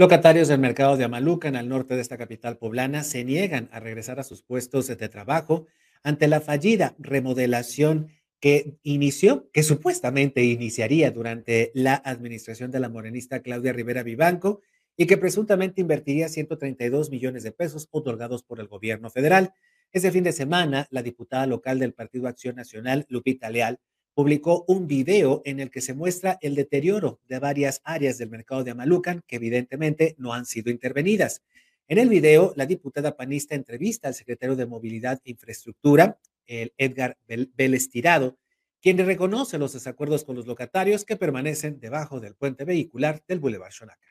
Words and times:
Locatarios 0.00 0.48
del 0.48 0.60
mercado 0.60 0.96
de 0.96 1.04
Amaluca, 1.04 1.48
en 1.48 1.56
el 1.56 1.68
norte 1.68 1.94
de 1.94 2.00
esta 2.00 2.16
capital 2.16 2.56
poblana, 2.56 3.04
se 3.04 3.22
niegan 3.22 3.68
a 3.70 3.80
regresar 3.80 4.18
a 4.18 4.24
sus 4.24 4.42
puestos 4.42 4.86
de 4.86 4.96
trabajo 5.10 5.66
ante 6.02 6.26
la 6.26 6.40
fallida 6.40 6.94
remodelación 6.98 8.08
que 8.40 8.78
inició, 8.82 9.50
que 9.52 9.62
supuestamente 9.62 10.42
iniciaría 10.42 11.10
durante 11.10 11.70
la 11.74 11.96
administración 11.96 12.70
de 12.70 12.80
la 12.80 12.88
morenista 12.88 13.42
Claudia 13.42 13.74
Rivera 13.74 14.02
Vivanco 14.02 14.62
y 14.96 15.04
que 15.04 15.18
presuntamente 15.18 15.82
invertiría 15.82 16.30
132 16.30 17.10
millones 17.10 17.42
de 17.42 17.52
pesos 17.52 17.86
otorgados 17.90 18.42
por 18.42 18.58
el 18.58 18.68
gobierno 18.68 19.10
federal. 19.10 19.52
Ese 19.92 20.10
fin 20.10 20.24
de 20.24 20.32
semana, 20.32 20.88
la 20.90 21.02
diputada 21.02 21.44
local 21.44 21.78
del 21.78 21.92
Partido 21.92 22.26
Acción 22.26 22.56
Nacional, 22.56 23.04
Lupita 23.10 23.50
Leal, 23.50 23.80
publicó 24.20 24.66
un 24.68 24.86
video 24.86 25.40
en 25.46 25.60
el 25.60 25.70
que 25.70 25.80
se 25.80 25.94
muestra 25.94 26.36
el 26.42 26.54
deterioro 26.54 27.20
de 27.26 27.38
varias 27.38 27.80
áreas 27.84 28.18
del 28.18 28.28
mercado 28.28 28.62
de 28.62 28.72
Amalucan 28.72 29.22
que 29.26 29.36
evidentemente 29.36 30.14
no 30.18 30.34
han 30.34 30.44
sido 30.44 30.70
intervenidas. 30.70 31.42
En 31.88 31.96
el 31.96 32.10
video, 32.10 32.52
la 32.54 32.66
diputada 32.66 33.16
panista 33.16 33.54
entrevista 33.54 34.08
al 34.08 34.14
secretario 34.14 34.56
de 34.56 34.66
Movilidad 34.66 35.22
e 35.24 35.30
Infraestructura, 35.30 36.18
el 36.46 36.74
Edgar 36.76 37.16
Vélez 37.26 37.88
Tirado, 37.88 38.36
quien 38.82 38.98
reconoce 38.98 39.56
los 39.56 39.72
desacuerdos 39.72 40.24
con 40.24 40.36
los 40.36 40.46
locatarios 40.46 41.06
que 41.06 41.16
permanecen 41.16 41.80
debajo 41.80 42.20
del 42.20 42.34
puente 42.34 42.66
vehicular 42.66 43.22
del 43.26 43.40
Boulevard 43.40 43.72
Xonaca. 43.72 44.06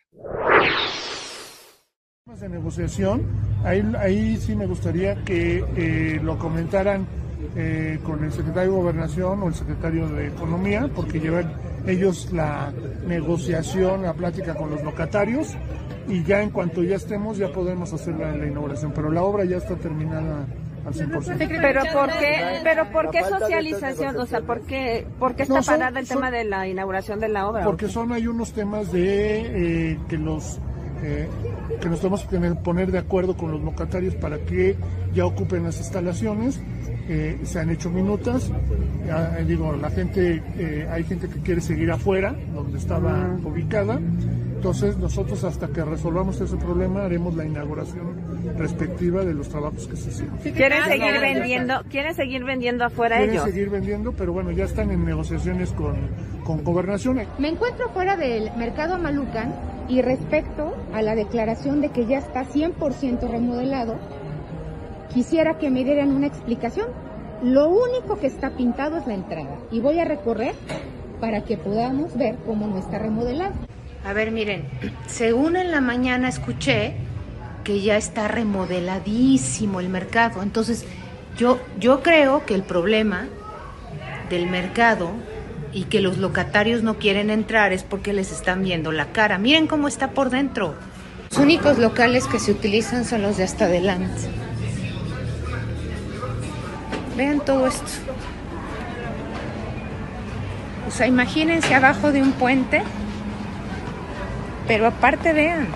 De 2.26 2.50
negociación, 2.50 3.28
ahí, 3.64 3.84
ahí 4.00 4.38
sí 4.38 4.55
me 4.55 4.66
gustaría 4.66 5.23
que 5.23 5.64
eh, 5.78 6.20
lo 6.23 6.39
comentaran 6.39 7.08
eh, 7.56 8.00
con 8.04 8.24
el 8.24 8.32
secretario 8.32 8.72
de 8.72 8.78
Gobernación 8.78 9.42
o 9.44 9.48
el 9.48 9.54
secretario 9.54 10.08
de 10.10 10.28
Economía, 10.28 10.90
porque 10.94 11.20
llevan 11.20 11.54
ellos 11.88 12.32
la 12.32 12.72
negociación, 13.08 14.04
la 14.04 14.14
plática 14.14 14.56
con 14.56 14.70
los 14.70 14.84
locatarios 14.84 15.56
y 16.08 16.24
ya 16.24 16.42
en 16.42 16.50
cuanto 16.50 16.84
ya 16.84 16.96
estemos 16.96 17.38
ya 17.38 17.52
podemos 17.52 17.94
hacer 17.94 18.16
la, 18.16 18.36
inauguración, 18.46 18.92
pero 18.94 19.12
la 19.12 19.24
obra 19.24 19.46
ya 19.46 19.58
está 19.58 19.76
terminada 19.76 20.46
al 20.86 20.94
100%. 20.94 21.59
Pero 21.62 21.81
¿por 21.94 22.09
qué, 22.20 22.59
pero 22.64 22.92
por 22.92 23.09
qué 23.12 23.23
socialización? 23.23 24.18
O 24.18 24.26
sea, 24.26 24.42
¿por 24.42 24.62
qué, 24.62 25.08
por 25.20 25.36
qué 25.36 25.44
está 25.44 25.62
parada 25.62 26.00
el 26.00 26.08
tema 26.08 26.31
de 26.31 26.44
la 26.44 26.68
inauguración 26.68 27.20
de 27.20 27.30
la 27.30 27.48
obra? 27.48 27.64
Porque 27.64 27.88
son, 27.88 28.12
hay 28.12 28.28
unos 28.28 28.53
temas 28.53 28.92
de 28.92 29.92
eh, 29.92 30.00
que 30.08 30.18
los 30.18 30.59
eh, 31.02 31.30
que 31.80 31.88
nos 31.88 32.00
tenemos 32.00 32.26
que 32.26 32.38
poner 32.56 32.92
de 32.92 32.98
acuerdo 32.98 33.38
con 33.38 33.52
los 33.52 33.62
locatarios 33.62 34.16
para 34.16 34.38
que 34.40 34.76
ya 35.14 35.26
ocupen 35.26 35.64
las 35.64 35.78
instalaciones 35.78 36.59
se 37.44 37.60
han 37.60 37.70
hecho 37.70 37.90
minutas. 37.90 38.52
Ya, 39.06 39.40
eh, 39.40 39.46
digo, 39.46 39.74
la 39.74 39.90
gente, 39.90 40.42
eh, 40.58 40.88
hay 40.92 41.04
gente 41.04 41.28
que 41.28 41.40
quiere 41.40 41.62
seguir 41.62 41.92
afuera, 41.92 42.36
donde 42.54 42.78
estaba 42.78 43.36
ubicada. 43.44 44.00
Entonces, 44.56 44.98
nosotros 44.98 45.44
hasta 45.46 45.70
que 45.70 45.84
resolvamos 45.86 46.40
ese 46.42 46.58
problema 46.58 47.06
haremos 47.06 47.34
la 47.34 47.46
inauguración 47.46 48.14
respectiva 48.58 49.24
de 49.24 49.34
los 49.34 49.48
trabajos 49.48 49.88
que 49.88 49.96
se 49.96 50.10
hicieron. 50.10 50.38
¿Quieren 50.38 50.84
seguir 50.84 51.20
vendiendo, 51.22 51.84
quieren 51.90 52.14
seguir 52.14 52.44
vendiendo 52.44 52.84
afuera 52.84 53.18
quieren 53.18 53.36
ellos? 53.36 53.46
seguir 53.46 53.70
vendiendo, 53.70 54.12
pero 54.12 54.34
bueno, 54.34 54.52
ya 54.52 54.66
están 54.66 54.92
en 54.92 55.06
negociaciones 55.06 55.72
con, 55.72 55.96
con 56.44 56.64
gobernación. 56.64 57.22
Me 57.38 57.48
encuentro 57.48 57.90
fuera 57.90 58.18
del 58.18 58.52
mercado 58.58 58.98
Malucan 58.98 59.56
y 59.88 60.02
respecto 60.02 60.76
a 60.94 61.02
la 61.02 61.16
declaración 61.16 61.80
de 61.80 61.90
que 61.90 62.06
ya 62.06 62.20
está 62.20 62.46
100% 62.46 63.32
remodelado, 63.32 63.98
quisiera 65.14 65.58
que 65.58 65.70
me 65.70 65.84
dieran 65.84 66.12
una 66.12 66.28
explicación. 66.28 66.88
Lo 67.44 67.70
único 67.70 68.20
que 68.20 68.28
está 68.28 68.52
pintado 68.52 68.98
es 68.98 69.08
la 69.08 69.14
entrada 69.14 69.58
y 69.72 69.80
voy 69.80 70.00
a 70.00 70.06
recorrer 70.06 70.54
para 71.20 71.44
que 71.44 71.58
podamos 71.58 72.18
ver 72.18 72.38
cómo 72.46 72.68
no 72.68 72.78
está 72.78 73.00
remodelado. 73.00 73.54
A 74.06 74.14
ver, 74.14 74.32
miren, 74.32 74.66
según 75.08 75.56
en 75.56 75.72
la 75.72 75.82
mañana 75.82 76.30
escuché 76.30 76.96
que 77.64 77.82
ya 77.82 77.98
está 77.98 78.28
remodeladísimo 78.28 79.80
el 79.80 79.90
mercado. 79.90 80.42
Entonces, 80.42 80.86
yo, 81.38 81.60
yo 81.80 82.02
creo 82.02 82.46
que 82.46 82.56
el 82.56 82.64
problema 82.64 83.28
del 84.30 84.50
mercado 84.50 85.12
y 85.74 85.84
que 85.84 86.02
los 86.02 86.18
locatarios 86.18 86.84
no 86.84 86.98
quieren 86.98 87.30
entrar 87.30 87.74
es 87.74 87.84
porque 87.84 88.14
les 88.14 88.31
están 88.31 88.64
viendo 88.64 88.92
la 88.92 89.12
cara. 89.12 89.38
Miren 89.38 89.68
cómo 89.68 89.88
está 89.88 90.12
por 90.12 90.30
dentro. 90.30 90.75
Los 91.30 91.40
únicos 91.40 91.78
locales 91.78 92.25
que 92.25 92.40
se 92.40 92.52
utilizan 92.52 93.06
son 93.06 93.22
los 93.22 93.38
de 93.38 93.44
hasta 93.44 93.66
adelante. 93.66 94.30
Vean 97.19 97.41
todo 97.41 97.68
esto. 97.68 97.84
O 100.88 100.90
sea, 100.90 101.06
imagínense 101.06 101.75
abajo 101.75 102.13
de 102.13 102.22
un 102.22 102.31
puente, 102.31 102.81
pero 104.69 104.88
aparte 104.88 105.34
vean. 105.34 105.68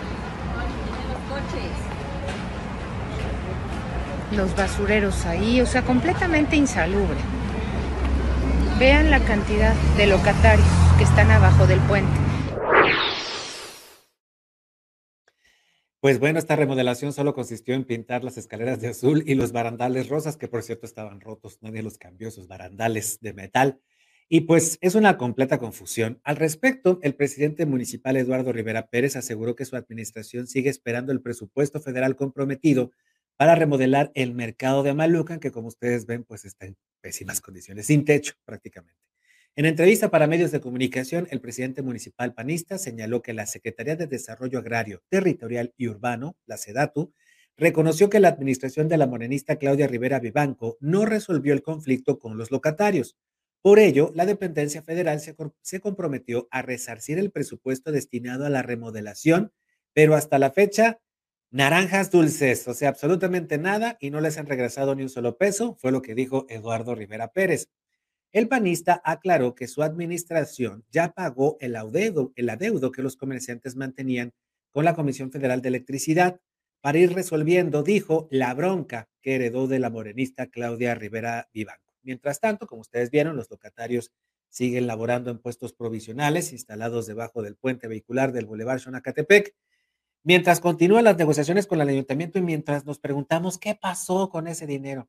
Los 4.31 4.55
basureros 4.55 5.25
ahí, 5.25 5.59
o 5.59 5.65
sea, 5.65 5.81
completamente 5.81 6.55
insalubre. 6.55 7.19
Vean 8.79 9.11
la 9.11 9.19
cantidad 9.19 9.73
de 9.97 10.07
locatarios 10.07 10.65
que 10.97 11.03
están 11.03 11.29
abajo 11.29 11.67
del 11.67 11.81
puente. 11.81 12.22
Pues 16.03 16.19
bueno, 16.19 16.37
esta 16.37 16.57
remodelación 16.57 17.13
solo 17.13 17.33
consistió 17.33 17.73
en 17.75 17.85
pintar 17.85 18.25
las 18.25 18.37
escaleras 18.37 18.81
de 18.81 18.89
azul 18.89 19.23
y 19.25 19.35
los 19.35 19.53
barandales 19.53 20.09
rosas, 20.09 20.35
que 20.35 20.49
por 20.49 20.61
cierto 20.61 20.85
estaban 20.85 21.21
rotos, 21.21 21.59
nadie 21.61 21.81
los 21.81 21.97
cambió, 21.97 22.27
esos 22.27 22.49
barandales 22.49 23.19
de 23.21 23.31
metal. 23.31 23.79
Y 24.27 24.41
pues 24.41 24.77
es 24.81 24.95
una 24.95 25.17
completa 25.17 25.59
confusión. 25.59 26.19
Al 26.25 26.35
respecto, 26.35 26.99
el 27.03 27.15
presidente 27.15 27.65
municipal 27.65 28.17
Eduardo 28.17 28.51
Rivera 28.51 28.87
Pérez 28.87 29.15
aseguró 29.15 29.55
que 29.55 29.63
su 29.63 29.77
administración 29.77 30.45
sigue 30.45 30.69
esperando 30.69 31.13
el 31.13 31.21
presupuesto 31.21 31.79
federal 31.79 32.17
comprometido 32.17 32.91
para 33.37 33.55
remodelar 33.55 34.11
el 34.13 34.33
mercado 34.33 34.83
de 34.83 34.89
Amalucan, 34.89 35.39
que 35.39 35.51
como 35.51 35.69
ustedes 35.69 36.05
ven, 36.05 36.25
pues 36.25 36.43
está 36.43 36.65
en 36.65 36.75
pésimas 36.99 37.39
condiciones, 37.39 37.85
sin 37.85 38.03
techo 38.03 38.33
prácticamente. 38.43 39.12
En 39.55 39.65
entrevista 39.65 40.09
para 40.09 40.25
medios 40.25 40.51
de 40.51 40.61
comunicación, 40.61 41.27
el 41.29 41.39
presidente 41.39 41.83
municipal 41.83 42.33
panista 42.33 42.79
señaló 42.79 43.21
que 43.21 43.33
la 43.33 43.45
Secretaría 43.45 43.95
de 43.95 44.07
Desarrollo 44.07 44.57
Agrario, 44.57 45.03
Territorial 45.09 45.75
y 45.77 45.89
Urbano, 45.89 46.35
la 46.47 46.57
SEDATU, 46.57 47.13
reconoció 47.55 48.09
que 48.09 48.19
la 48.19 48.29
administración 48.29 48.87
de 48.87 48.97
la 48.97 49.05
morenista 49.05 49.57
Claudia 49.57 49.85
Rivera 49.85 50.19
Vivanco 50.19 50.77
no 50.79 51.05
resolvió 51.05 51.53
el 51.53 51.61
conflicto 51.61 52.17
con 52.17 52.35
los 52.35 52.49
locatarios. 52.49 53.15
Por 53.61 53.77
ello, 53.77 54.11
la 54.15 54.25
dependencia 54.25 54.81
federal 54.81 55.19
se, 55.19 55.35
se 55.61 55.79
comprometió 55.79 56.47
a 56.49 56.63
resarcir 56.63 57.19
el 57.19 57.29
presupuesto 57.29 57.91
destinado 57.91 58.47
a 58.47 58.49
la 58.49 58.63
remodelación, 58.63 59.53
pero 59.93 60.15
hasta 60.15 60.39
la 60.39 60.49
fecha, 60.49 60.99
naranjas 61.51 62.09
dulces, 62.09 62.67
o 62.67 62.73
sea, 62.73 62.89
absolutamente 62.89 63.59
nada 63.59 63.97
y 63.99 64.09
no 64.09 64.19
les 64.19 64.39
han 64.39 64.47
regresado 64.47 64.95
ni 64.95 65.03
un 65.03 65.09
solo 65.09 65.37
peso, 65.37 65.77
fue 65.79 65.91
lo 65.91 66.01
que 66.01 66.15
dijo 66.15 66.47
Eduardo 66.49 66.95
Rivera 66.95 67.27
Pérez. 67.27 67.69
El 68.33 68.47
panista 68.47 68.99
aclaró 69.05 69.53
que 69.53 69.67
su 69.67 69.83
administración 69.83 70.83
ya 70.89 71.13
pagó 71.13 71.55
el 71.59 71.75
adeudo, 71.75 72.33
el 72.35 72.49
adeudo 72.49 72.91
que 72.91 73.03
los 73.03 73.15
comerciantes 73.15 73.75
mantenían 73.75 74.33
con 74.71 74.85
la 74.85 74.95
Comisión 74.95 75.31
Federal 75.31 75.61
de 75.61 75.69
Electricidad 75.69 76.41
para 76.81 76.97
ir 76.97 77.13
resolviendo, 77.13 77.83
dijo, 77.83 78.27
la 78.31 78.51
bronca 78.55 79.07
que 79.21 79.35
heredó 79.35 79.67
de 79.67 79.77
la 79.77 79.91
morenista 79.91 80.47
Claudia 80.47 80.95
Rivera 80.95 81.47
Vivanco. 81.53 81.93
Mientras 82.01 82.39
tanto, 82.39 82.65
como 82.65 82.81
ustedes 82.81 83.11
vieron, 83.11 83.35
los 83.35 83.51
locatarios 83.51 84.11
siguen 84.49 84.87
laborando 84.87 85.29
en 85.29 85.37
puestos 85.37 85.73
provisionales 85.73 86.53
instalados 86.53 87.05
debajo 87.05 87.43
del 87.43 87.55
puente 87.55 87.87
vehicular 87.87 88.31
del 88.31 88.47
Boulevard 88.47 88.79
Xonacatepec. 88.79 89.55
Mientras 90.23 90.59
continúan 90.59 91.03
las 91.03 91.17
negociaciones 91.17 91.67
con 91.67 91.79
el 91.81 91.89
ayuntamiento 91.89 92.39
y 92.39 92.41
mientras 92.41 92.83
nos 92.83 92.97
preguntamos 92.97 93.59
qué 93.59 93.75
pasó 93.79 94.29
con 94.29 94.47
ese 94.47 94.65
dinero. 94.65 95.07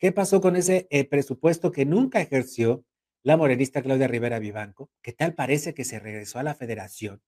¿Qué 0.00 0.12
pasó 0.12 0.40
con 0.40 0.56
ese 0.56 0.88
eh, 0.88 1.04
presupuesto 1.04 1.72
que 1.72 1.84
nunca 1.84 2.22
ejerció 2.22 2.86
la 3.22 3.36
morenista 3.36 3.82
Claudia 3.82 4.08
Rivera 4.08 4.38
Vivanco? 4.38 4.90
¿Qué 5.02 5.12
tal 5.12 5.34
parece 5.34 5.74
que 5.74 5.84
se 5.84 6.00
regresó 6.00 6.38
a 6.38 6.42
la 6.42 6.54
federación? 6.54 7.20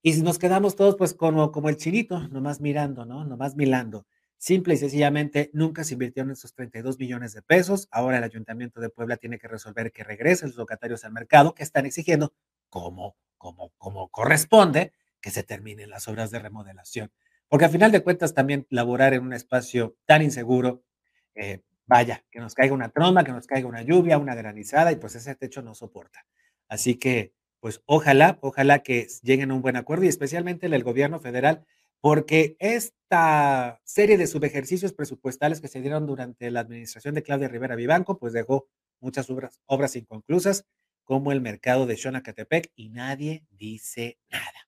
Y 0.00 0.14
nos 0.22 0.38
quedamos 0.38 0.76
todos 0.76 0.96
pues 0.96 1.12
como, 1.12 1.52
como 1.52 1.68
el 1.68 1.76
chinito, 1.76 2.26
nomás 2.28 2.62
mirando, 2.62 3.04
¿no? 3.04 3.26
Nomás 3.26 3.54
mirando. 3.54 4.06
Simple 4.38 4.72
y 4.72 4.76
sencillamente 4.78 5.50
nunca 5.52 5.84
se 5.84 5.92
invirtieron 5.92 6.32
esos 6.32 6.54
32 6.54 6.98
millones 6.98 7.34
de 7.34 7.42
pesos. 7.42 7.86
Ahora 7.90 8.16
el 8.16 8.24
Ayuntamiento 8.24 8.80
de 8.80 8.88
Puebla 8.88 9.18
tiene 9.18 9.38
que 9.38 9.48
resolver 9.48 9.92
que 9.92 10.02
regresen 10.02 10.48
los 10.48 10.56
locatarios 10.56 11.04
al 11.04 11.12
mercado 11.12 11.54
que 11.54 11.64
están 11.64 11.84
exigiendo, 11.84 12.32
como, 12.70 13.14
como, 13.36 13.74
como 13.76 14.08
corresponde, 14.08 14.94
que 15.20 15.30
se 15.30 15.42
terminen 15.42 15.90
las 15.90 16.08
obras 16.08 16.30
de 16.30 16.38
remodelación. 16.38 17.12
Porque 17.48 17.66
a 17.66 17.68
final 17.68 17.92
de 17.92 18.02
cuentas 18.02 18.32
también 18.32 18.66
laborar 18.70 19.12
en 19.12 19.22
un 19.22 19.34
espacio 19.34 19.98
tan 20.06 20.22
inseguro, 20.22 20.82
eh, 21.34 21.60
vaya, 21.86 22.24
que 22.30 22.40
nos 22.40 22.54
caiga 22.54 22.74
una 22.74 22.88
tromba, 22.90 23.24
que 23.24 23.32
nos 23.32 23.46
caiga 23.46 23.68
una 23.68 23.82
lluvia, 23.82 24.18
una 24.18 24.34
granizada 24.34 24.92
y 24.92 24.96
pues 24.96 25.14
ese 25.14 25.34
techo 25.34 25.62
no 25.62 25.74
soporta. 25.74 26.26
Así 26.68 26.96
que, 26.96 27.32
pues 27.60 27.82
ojalá, 27.86 28.38
ojalá 28.42 28.80
que 28.80 29.06
lleguen 29.22 29.50
a 29.50 29.54
un 29.54 29.62
buen 29.62 29.76
acuerdo 29.76 30.04
y 30.04 30.08
especialmente 30.08 30.66
el 30.66 30.84
gobierno 30.84 31.20
federal, 31.20 31.64
porque 32.00 32.56
esta 32.58 33.80
serie 33.84 34.18
de 34.18 34.26
subejercicios 34.26 34.92
presupuestales 34.92 35.60
que 35.60 35.68
se 35.68 35.80
dieron 35.80 36.06
durante 36.06 36.50
la 36.50 36.60
administración 36.60 37.14
de 37.14 37.22
Claudia 37.22 37.48
Rivera 37.48 37.76
Vivanco, 37.76 38.18
pues 38.18 38.32
dejó 38.32 38.68
muchas 39.00 39.30
obras, 39.30 39.60
obras 39.66 39.96
inconclusas, 39.96 40.66
como 41.04 41.32
el 41.32 41.40
mercado 41.40 41.86
de 41.86 41.96
Xonacatepec, 41.96 42.72
y 42.74 42.88
nadie 42.90 43.44
dice 43.50 44.18
nada. 44.28 44.65